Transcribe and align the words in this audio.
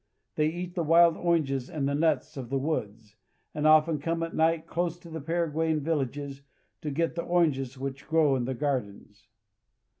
They 0.33 0.47
eat 0.47 0.73
the 0.73 0.81
wild 0.81 1.15
oranges 1.15 1.69
and 1.69 1.87
the 1.87 1.93
nuts 1.93 2.35
of 2.35 2.49
the 2.49 2.57
woods, 2.57 3.17
and 3.53 3.67
often 3.67 3.99
come 3.99 4.23
at 4.23 4.33
night 4.33 4.65
close 4.65 4.97
to 4.97 5.11
the 5.11 5.21
Paraguayan 5.21 5.79
villages 5.81 6.41
to 6.81 6.89
get 6.89 7.13
the 7.13 7.21
oranges 7.21 7.77
which 7.77 8.07
grow 8.07 8.35
in 8.35 8.45
the 8.45 8.55
gardens. 8.55 9.27